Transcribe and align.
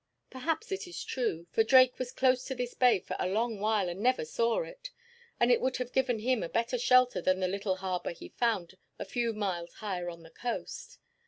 Perhaps 0.31 0.71
it 0.71 0.87
is 0.87 1.03
true, 1.03 1.45
for 1.51 1.63
Drake 1.63 1.99
was 1.99 2.11
close 2.11 2.43
to 2.45 2.55
this 2.55 2.73
bay 2.73 2.97
for 2.99 3.15
a 3.19 3.27
long 3.29 3.59
while 3.59 3.87
and 3.87 3.99
never 4.01 4.25
saw 4.25 4.63
it, 4.63 4.89
and 5.39 5.51
it 5.51 5.61
would 5.61 5.77
have 5.77 5.91
given 5.93 6.17
him 6.17 6.41
a 6.41 6.49
better 6.49 6.79
shelter 6.79 7.21
than 7.21 7.39
the 7.39 7.47
little 7.47 7.75
harbor 7.75 8.09
he 8.09 8.29
found 8.29 8.79
a 8.97 9.05
few 9.05 9.31
miles 9.31 9.75
higher 9.75 10.09
on 10.09 10.23
the 10.23 10.31
coast. 10.31 10.97